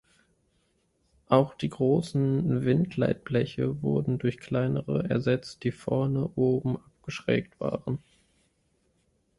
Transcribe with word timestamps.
Auch 1.27 1.53
die 1.53 1.69
großen 1.69 2.65
Windleitbleche 2.65 3.83
wurden 3.83 4.17
durch 4.17 4.39
kleinere 4.39 5.07
ersetzt, 5.07 5.63
die 5.63 5.69
vorne 5.71 6.27
oben 6.33 6.77
abgeschrägt 6.77 7.59
waren. 7.59 7.99